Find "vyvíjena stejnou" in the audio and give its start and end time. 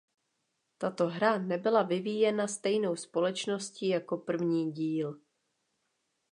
1.83-2.95